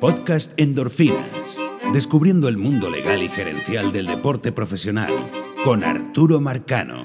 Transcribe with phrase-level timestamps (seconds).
[0.00, 1.58] Podcast Endorfinas.
[1.92, 5.10] Descubriendo el mundo legal y gerencial del deporte profesional
[5.64, 7.04] con Arturo Marcano.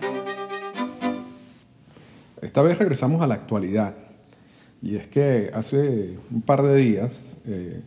[2.40, 3.96] Esta vez regresamos a la actualidad.
[4.84, 7.82] Y es que hace un par de días eh,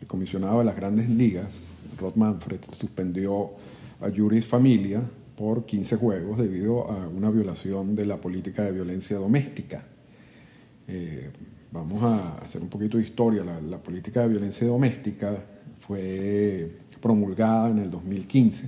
[0.00, 1.58] el comisionado de las grandes ligas,
[1.98, 3.50] Rod Manfred, suspendió
[4.00, 5.02] a Juris Familia
[5.36, 9.84] por 15 juegos debido a una violación de la política de violencia doméstica.
[10.86, 11.30] Eh,
[11.70, 13.44] vamos a hacer un poquito de historia.
[13.44, 15.36] La, política de violencia doméstica
[15.80, 16.70] fue
[17.00, 18.64] promulgada en el 2015,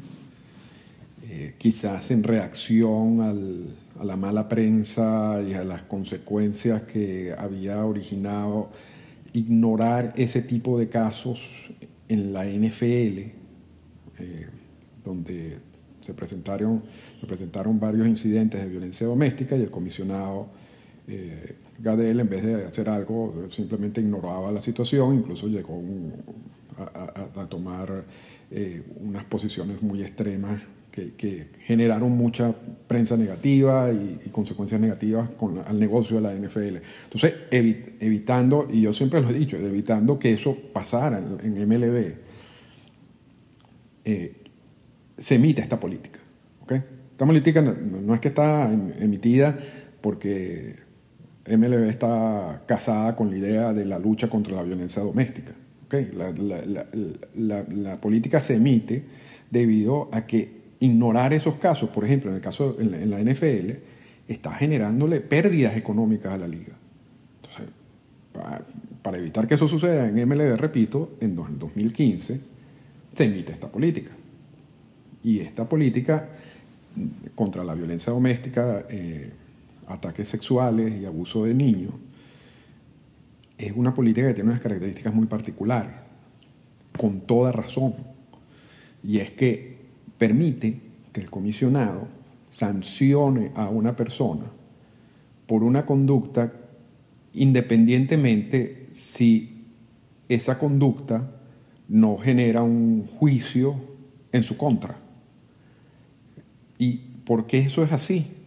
[1.29, 3.21] eh, quizás en reacción
[3.99, 8.71] a la mala prensa y a las consecuencias que había originado
[9.33, 11.71] ignorar ese tipo de casos
[12.09, 13.33] en la NFL, eh,
[15.05, 15.59] donde
[16.01, 16.83] se presentaron,
[17.21, 20.49] se presentaron varios incidentes de violencia doméstica y el comisionado
[21.11, 25.83] eh, Gadel, en vez de hacer algo, simplemente ignoraba la situación, incluso llegó
[26.79, 28.05] a, tomar
[28.51, 32.55] eh, unas posiciones muy extremas que, generaron mucha
[32.87, 35.29] prensa negativa y, consecuencias negativas
[35.67, 36.77] al negocio de la NFL.
[37.05, 42.15] Entonces, evitando, y yo siempre lo he dicho, evitando que eso pasara en, MLB,
[44.05, 44.33] eh,
[45.19, 46.19] se emite esta política.
[46.69, 49.59] Esta política no, es que está em, emitida
[50.01, 50.77] porque
[51.57, 55.53] MLB está casada con la idea de la lucha contra la violencia doméstica.
[57.35, 59.03] La, política se emite
[59.51, 63.73] debido a que ignorar esos casos, por ejemplo, en el caso en la, NFL,
[64.29, 66.73] está generándole pérdidas económicas a la liga.
[67.43, 67.75] Entonces,
[69.03, 72.41] para, evitar que eso suceda en MLB, repito, en 2015
[73.13, 74.13] se emite esta política.
[75.25, 76.29] Y esta política
[77.35, 79.31] contra la violencia doméstica, eh,
[79.91, 81.95] ataques sexuales y abuso de niños,
[83.59, 85.93] es una política que tiene unas características muy particulares,
[86.97, 87.95] con toda razón.
[89.05, 89.77] Y es que
[90.19, 90.81] permite
[91.13, 92.09] que el comisionado
[92.51, 94.45] sancione a una persona
[95.47, 96.53] por una conducta
[97.35, 99.65] independientemente si
[100.29, 101.31] esa conducta
[101.89, 103.75] no genera un juicio
[104.33, 104.97] en su contra.
[106.79, 108.40] ¿Y por qué eso es así?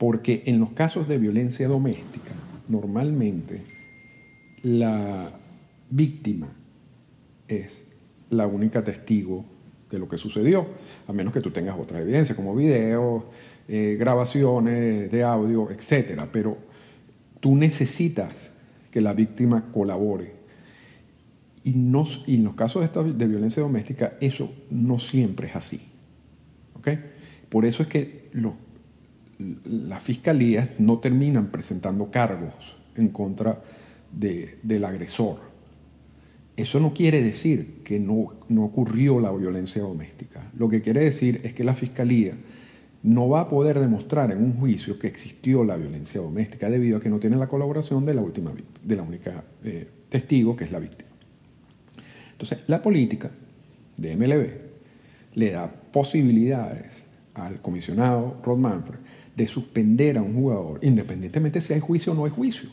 [0.00, 2.32] Porque en los casos de violencia doméstica,
[2.68, 3.60] normalmente
[4.62, 5.30] la
[5.90, 6.48] víctima
[7.46, 7.82] es
[8.30, 9.44] la única testigo
[9.90, 10.66] de lo que sucedió,
[11.06, 13.24] a menos que tú tengas otra evidencia, como videos,
[13.68, 16.22] eh, grabaciones de audio, etc.
[16.32, 16.56] Pero
[17.40, 18.52] tú necesitas
[18.90, 20.32] que la víctima colabore.
[21.62, 25.82] Y, y en los casos de, violencia doméstica, eso no siempre es así.
[27.50, 28.30] Por eso es que
[29.64, 33.62] las fiscalías no terminan presentando cargos en contra
[34.12, 35.38] del agresor.
[36.56, 40.50] Eso no quiere decir que no, no ocurrió la violencia doméstica.
[40.58, 42.34] Lo que quiere decir es que la fiscalía
[43.02, 47.00] no va a poder demostrar en un juicio que existió la violencia doméstica debido a
[47.00, 48.52] que no tiene la colaboración de la, última,
[48.82, 51.08] de la única eh, testigo, que es la víctima.
[52.32, 53.30] Entonces, la política
[53.96, 54.48] de MLB
[55.34, 58.98] le da posibilidades al comisionado Rod Manfred
[59.36, 62.68] de suspender a un jugador, independientemente si hay juicio o no hay juicio.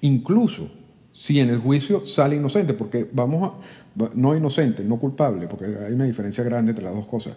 [0.00, 0.70] Incluso
[1.12, 5.92] si en el juicio sale inocente, porque vamos a, no inocente, no culpable, porque hay
[5.92, 7.36] una diferencia grande entre las dos cosas.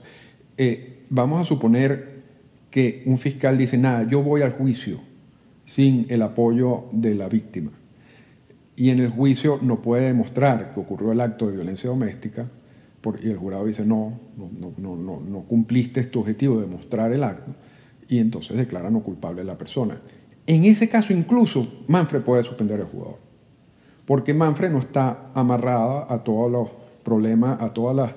[0.57, 2.21] Eh, vamos a suponer
[2.69, 4.99] que un fiscal dice, nada, yo voy al juicio
[5.65, 7.71] sin el apoyo de la víctima.
[8.75, 12.47] Y en el juicio no puede demostrar que ocurrió el acto de violencia doméstica,
[13.23, 17.23] y el jurado dice, no, no, no, no, no cumpliste tu objetivo de mostrar el
[17.23, 17.51] acto,
[18.11, 19.97] y entonces declara no culpable a la persona.
[20.45, 23.19] En ese caso incluso Manfred puede suspender al jugador,
[24.05, 26.69] porque Manfred no está amarrada a todos los
[27.03, 28.15] problemas, a todas las eh,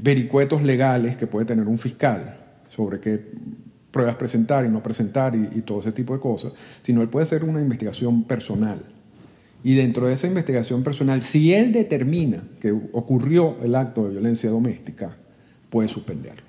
[0.00, 2.38] vericuetos legales que puede tener un fiscal
[2.70, 3.20] sobre qué
[3.90, 7.24] pruebas presentar y no presentar y, y todo ese tipo de cosas, sino él puede
[7.24, 8.78] hacer una investigación personal
[9.64, 14.50] y dentro de esa investigación personal, si él determina que ocurrió el acto de violencia
[14.50, 15.16] doméstica,
[15.68, 16.47] puede suspenderlo.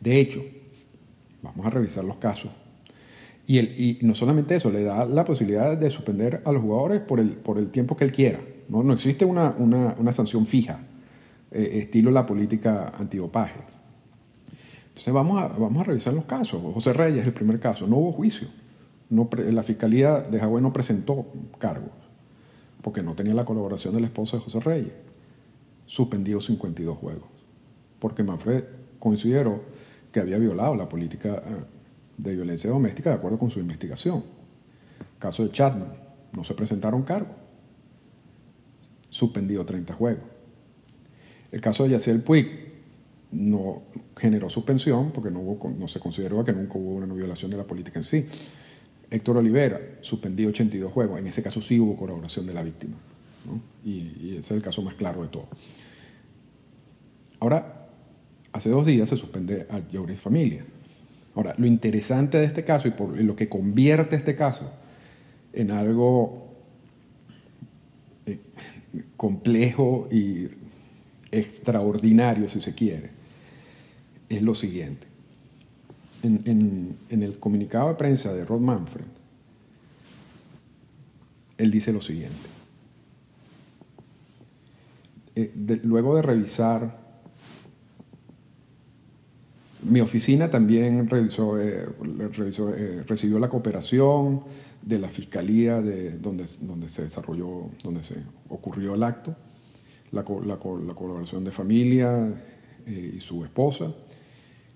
[0.00, 0.42] De hecho,
[1.42, 2.50] vamos a revisar los casos.
[3.46, 7.18] Y, el, no solamente eso, le da la posibilidad de suspender a los jugadores por
[7.20, 8.40] el, tiempo que él quiera.
[8.68, 9.54] No, existe una,
[10.12, 10.80] sanción fija,
[11.50, 13.60] eh, estilo la política antidopaje.
[14.88, 16.60] Entonces vamos a, revisar los casos.
[16.74, 18.48] José Reyes, el primer caso, no hubo juicio
[19.10, 21.26] la Fiscalía de Hawái no presentó
[21.58, 21.90] cargos
[22.82, 24.92] porque no tenía la colaboración de la esposa de José Reyes.
[25.86, 27.28] Suspendió 52 juegos
[27.98, 28.64] porque Manfred
[28.98, 29.62] consideró
[30.12, 31.64] que había violado la política eh,
[32.16, 34.24] de violencia doméstica de acuerdo con su investigación.
[35.18, 35.92] Caso de Chapman,
[36.32, 37.36] no se presentaron cargos.
[39.10, 40.24] Suspendido 30 juegos.
[41.50, 42.68] El caso de Yaciel Puig
[43.30, 43.82] no
[44.16, 47.64] generó suspensión porque no, hubo, no se consideró que nunca hubo una violación de la
[47.64, 48.26] política en sí.
[49.10, 51.18] Héctor Olivera, suspendido 82 juegos.
[51.18, 52.96] En ese caso sí hubo colaboración de la víctima.
[53.84, 55.48] Y, y, ese es el caso más claro de todo.
[57.40, 57.77] Ahora,
[58.52, 60.64] hace dos días se suspende a Lloris Familia.
[61.34, 64.70] Ahora, lo interesante de este caso y, por, lo que convierte este caso
[65.52, 66.48] en algo
[68.26, 68.38] eh,
[69.16, 70.48] complejo y
[71.30, 73.10] extraordinario, si se quiere,
[74.28, 75.06] es lo siguiente.
[76.22, 79.04] En, el comunicado de prensa de Rod Manfred,
[81.58, 82.36] él dice lo siguiente.
[85.36, 86.97] Eh, luego de revisar
[89.88, 94.42] mi oficina también revisó, eh, eh, recibió la cooperación
[94.82, 98.16] de la fiscalía de donde, donde se desarrolló, donde se
[98.48, 99.34] ocurrió el acto,
[100.12, 102.32] la, colaboración de familia
[102.86, 103.92] eh, y su esposa,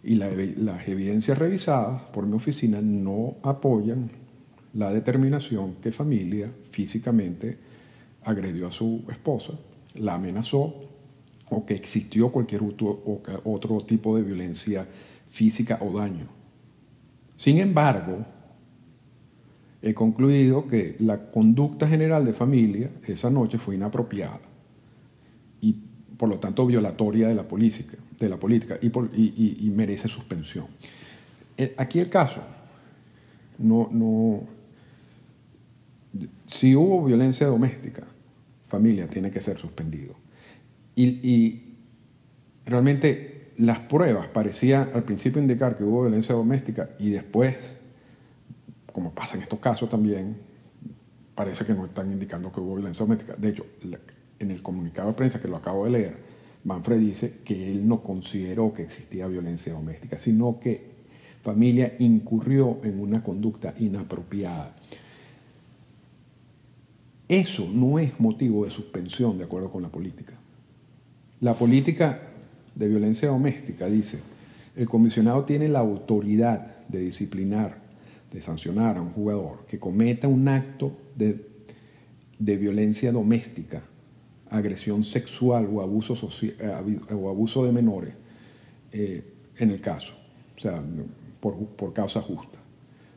[0.05, 4.11] y las evidencias revisadas por mi oficina no apoyan
[4.75, 7.57] la determinación que familia físicamente
[8.25, 9.53] agredió a su esposa,
[9.95, 10.92] la amenazó
[11.53, 14.87] o que existió cualquier otro, tipo de violencia
[15.31, 16.27] física o daño.
[17.37, 18.25] Sin embargo,
[19.83, 24.41] he concluido que la conducta general de familia esa noche fue inapropiada
[25.61, 25.77] y
[26.17, 30.67] por lo tanto violatoria de la política, de la política y, merece suspensión.
[31.59, 32.41] Eh, aquí el caso,
[33.59, 34.41] no, no,
[36.47, 38.05] si hubo violencia doméstica,
[38.69, 40.22] familia tiene que ser suspendido.
[40.95, 41.63] Y,
[42.65, 47.57] realmente las pruebas parecían al principio indicar que hubo violencia doméstica y después,
[48.93, 50.37] como pasa en estos casos también,
[51.35, 53.35] parece que no están indicando que hubo violencia doméstica.
[53.37, 53.67] De hecho,
[54.39, 56.17] en el comunicado de prensa que lo acabo de leer,
[56.65, 60.93] Manfred dice que él no consideró que existía violencia doméstica, sino que
[61.43, 64.75] familia incurrió en una conducta inapropiada.
[67.29, 70.35] Eso no es motivo de suspensión de acuerdo con la política.
[71.43, 72.21] La política
[72.77, 74.21] de violencia doméstica dice,
[74.77, 77.79] el comisionado tiene la autoridad de disciplinar,
[78.31, 81.45] de sancionar a un jugador que cometa un acto de,
[82.39, 83.83] violencia doméstica,
[84.51, 88.15] agresión sexual o abuso, eh, o abuso de menores,
[88.93, 89.25] eh,
[89.59, 90.13] en el caso,
[90.57, 90.81] o sea,
[91.41, 92.61] por, por causa justa.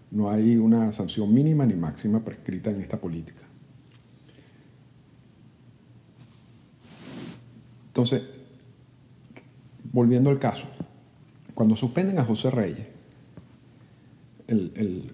[0.10, 3.45] No hay una sanción mínima ni máxima prescrita en esta política.
[7.96, 8.24] Entonces,
[9.94, 10.66] volviendo al caso,
[11.54, 12.88] cuando suspenden a José Reyes,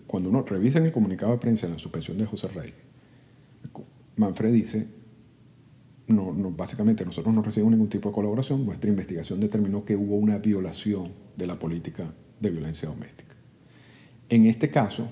[0.07, 2.73] cuando uno revisa el comunicado de prensa en la suspensión de José Reyes,
[4.15, 4.87] Manfred dice,
[6.07, 10.39] no, básicamente nosotros no recibimos ningún tipo de colaboración, nuestra investigación determinó que hubo una
[10.39, 13.35] violación de la política de violencia doméstica.
[14.27, 15.07] En este caso,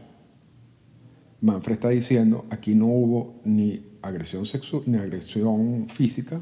[1.42, 6.42] Manfred está diciendo, aquí no hubo ni agresión, sexual, ni agresión física,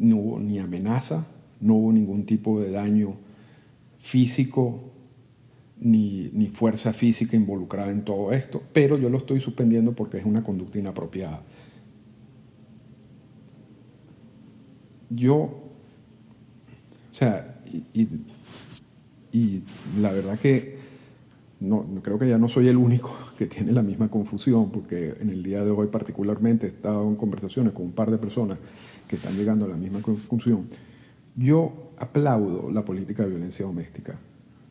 [0.00, 1.26] no hubo ni amenaza,
[1.60, 3.16] no hubo ningún tipo de daño
[3.98, 4.80] físico
[5.78, 10.24] ni, ni, fuerza física involucrada en todo esto, pero yo lo estoy suspendiendo porque es
[10.24, 11.42] una conducta inapropiada.
[15.10, 15.70] Yo, o
[17.12, 17.60] sea,
[17.92, 18.08] y,
[19.32, 19.62] y
[20.00, 20.79] la verdad que
[21.60, 25.30] no, creo que ya no soy el único que tiene la misma confusión, porque en
[25.30, 28.58] el día de hoy particularmente he estado en conversaciones con un par de personas
[29.06, 30.66] que están llegando a la misma conclusión.
[31.36, 34.18] Yo aplaudo la política de violencia doméstica.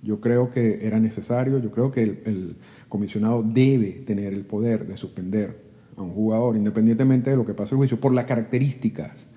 [0.02, 2.56] Yo creo que era necesario, yo creo que el,
[2.88, 5.62] comisionado debe tener el poder de suspender
[5.96, 9.28] a un jugador, independientemente de lo que pase el juicio, por las características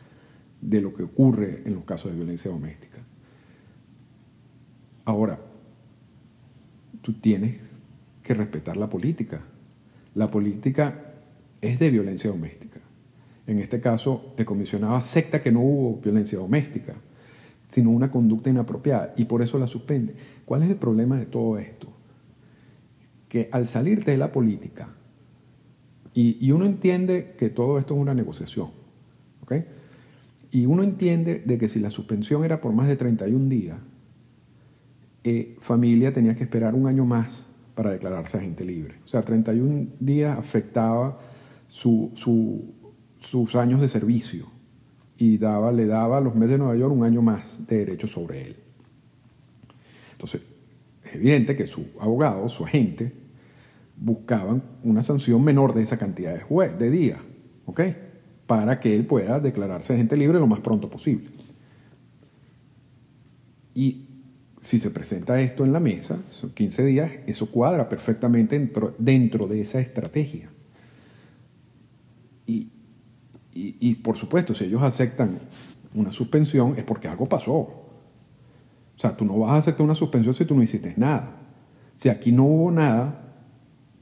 [0.60, 2.98] de lo que ocurre en los casos de violencia doméstica.
[5.04, 5.38] Ahora,
[7.02, 7.56] tú tienes
[8.22, 9.42] que respetar la política.
[10.14, 11.12] La política
[11.60, 12.80] es de violencia doméstica.
[13.46, 16.94] En este caso, el comisionado acepta que no hubo violencia doméstica,
[17.68, 20.14] sino una conducta inapropiada, y por eso la suspende.
[20.44, 21.88] ¿Cuál es el problema de todo esto?
[23.28, 24.88] Que al salirte de la política,
[26.14, 28.68] y, uno entiende que todo esto es una negociación,
[29.42, 29.54] ¿ok?
[30.50, 33.78] Y uno entiende de que si la suspensión era por más de 31 días,
[35.24, 37.42] eh, familia tenía que esperar un año más
[37.74, 38.94] para declararse agente libre.
[39.04, 41.18] O sea, 31 días afectaba
[41.68, 42.10] su,
[43.20, 44.46] sus años de servicio
[45.16, 48.06] y daba, le daba a los meses de Nueva York un año más de derecho
[48.06, 48.56] sobre él.
[50.12, 50.42] Entonces,
[51.04, 53.12] es evidente que su abogado, su agente,
[53.96, 57.20] buscaban una sanción menor de esa cantidad de, jue- de días,
[57.66, 57.80] ¿ok?
[58.46, 61.28] Para que él pueda declararse agente libre lo más pronto posible.
[63.74, 64.01] Y
[64.62, 69.60] si se presenta esto en la mesa, son 15 días, eso cuadra perfectamente dentro, de
[69.60, 70.48] esa estrategia.
[72.46, 72.68] Y,
[73.52, 75.38] y- y, por supuesto, si ellos aceptan
[75.94, 77.52] una suspensión es porque algo pasó.
[77.54, 81.36] O sea, tú no vas a aceptar una suspensión si tú no hiciste nada.
[81.96, 83.34] Si aquí no hubo nada,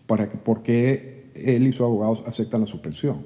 [0.06, 3.24] ¿para qué- ¿por qué él y su abogado aceptan la suspensión?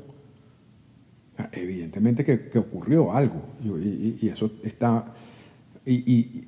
[1.50, 5.04] Evidentemente que, que ocurrió algo y- y eso está...
[5.84, 6.46] Y,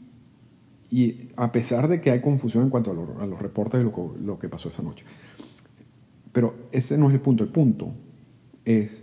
[0.91, 3.85] y- a pesar de que hay confusión en cuanto a, lo- a los reportes de
[3.85, 5.05] lo, que- lo que pasó esa noche.
[6.33, 7.45] Pero ese no es el punto.
[7.45, 7.93] El punto
[8.65, 9.03] es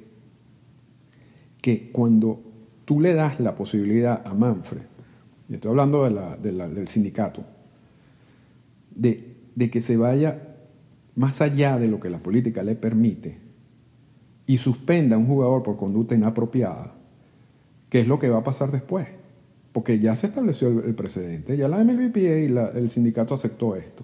[1.61, 2.41] que cuando
[2.85, 4.81] tú le das la posibilidad a Manfred,
[5.49, 7.43] y estoy hablando de la- de la- del sindicato,
[8.95, 10.41] de, de que se vaya
[11.15, 13.37] más allá de lo que la política le permite
[14.45, 16.93] y suspenda a un jugador por conducta inapropiada,
[17.89, 19.07] ¿qué es lo que va a pasar después?
[19.73, 24.03] Porque ya se estableció el, precedente, ya la MLBPA y el sindicato aceptó esto.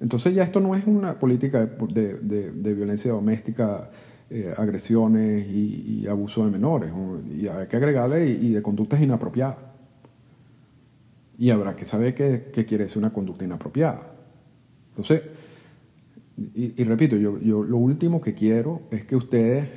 [0.00, 3.90] Entonces ya esto no es una política de, de- violencia doméstica,
[4.28, 6.92] eh, agresiones y, abuso de menores.
[6.92, 7.20] ¿no?
[7.32, 9.56] Y hay que agregarle y, de conductas inapropiadas.
[11.38, 14.14] Y habrá que saber qué, qué quiere decir una conducta inapropiada.
[14.90, 15.22] Entonces,
[16.36, 19.68] y, repito, yo, yo lo último que quiero es que ustedes,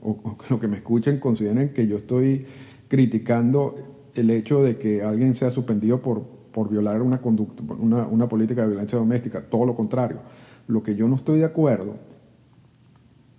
[0.00, 2.46] o, o los que me escuchen, consideren que yo estoy
[2.88, 3.74] criticando
[4.18, 6.22] el hecho de que alguien sea suspendido por,
[6.52, 9.42] por violar una conducta, una, una política de violencia doméstica.
[9.42, 10.18] Todo lo contrario.
[10.66, 11.94] Lo que yo no estoy de acuerdo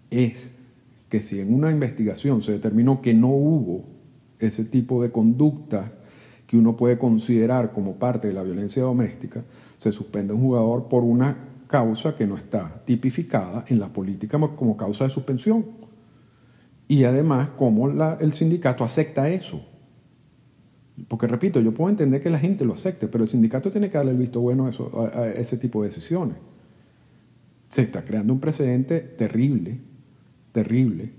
[0.10, 0.50] es
[1.10, 3.84] que si en una investigación se determinó que no hubo
[4.40, 5.92] ese tipo de conducta
[6.48, 9.44] que uno puede considerar como parte de la violencia doméstica,
[9.78, 14.76] se suspende un jugador por una causa que no está tipificada en la política como
[14.76, 15.66] causa de suspensión.
[16.88, 17.88] Y además, cómo
[18.20, 19.62] el sindicato acepta eso.
[21.08, 23.98] Porque repito, yo puedo entender que la gente lo acepte, pero el sindicato tiene que
[23.98, 26.36] darle el visto bueno a, eso- ese tipo de decisiones.
[27.68, 29.78] Se está creando un precedente terrible,
[30.52, 31.12] terrible.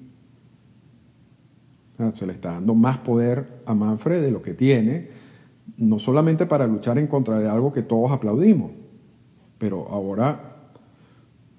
[2.15, 5.09] Se le está dando más poder a Manfred de lo que tiene,
[5.77, 8.71] no solamente para luchar en contra de algo que todos aplaudimos,
[9.59, 10.57] pero ahora,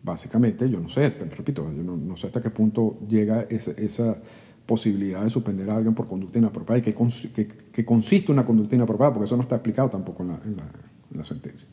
[0.04, 4.18] básicamente, yo no sé, repito, yo no, no sé hasta qué punto llega esa
[4.66, 9.14] posibilidad de suspender a alguien por conducta inapropiada y qué- qué consiste una conducta inapropiada,
[9.14, 10.72] porque eso no está explicado tampoco en la, en la-
[11.12, 11.68] en la sentencia.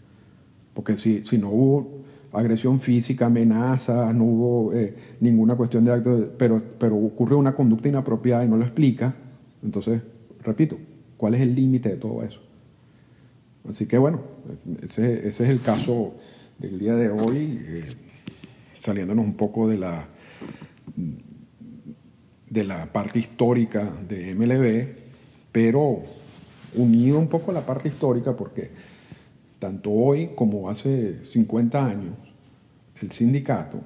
[0.74, 1.98] Porque si, si no hubo
[2.32, 7.88] agresión física, amenazas, no hubo eh, ninguna cuestión de acto, pero, pero ocurrió una conducta
[7.88, 9.14] inapropiada y no lo explica,
[9.62, 10.02] entonces,
[10.42, 10.76] repito,
[11.16, 12.40] ¿cuál es el límite de todo eso?
[13.68, 14.20] Así que bueno,
[14.82, 16.14] ese, ese es el caso
[16.58, 17.84] del día de hoy, eh,
[18.78, 20.06] saliéndonos un poco de la,
[22.50, 24.88] de la parte histórica de MLB,
[25.52, 26.02] pero
[26.74, 28.70] unido un poco a la parte histórica porque
[29.58, 32.14] tanto hoy como hace 50 años,
[33.00, 33.80] el sindicato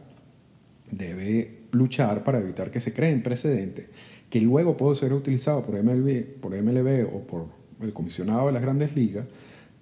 [0.91, 3.87] debe luchar para evitar que se creen precedentes
[4.29, 7.47] que luego pueden ser utilizados por MLB, por MLB o por
[7.83, 9.27] el comisionado de las grandes ligas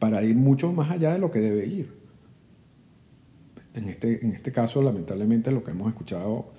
[0.01, 1.93] para ir mucho más allá de lo que debe ir.
[3.75, 6.51] En este, en este caso, lamentablemente, lo que hemos escuchado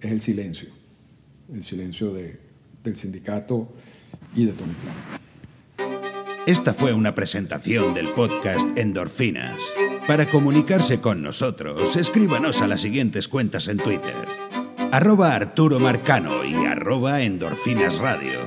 [0.00, 0.68] es el silencio,
[1.52, 2.38] el silencio de-
[2.82, 3.72] del sindicato
[4.34, 4.72] y de Tony.
[6.46, 9.56] Esta fue una presentación del podcast Endorfinas.
[10.06, 14.14] Para comunicarse con nosotros, escríbanos a las siguientes cuentas en Twitter.
[14.90, 18.40] Arroba Arturo Marcano y arroba Endorfinas Radio.